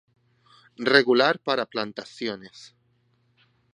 Regular 0.89 1.37
para 1.37 1.67
plantaciones. 1.67 2.73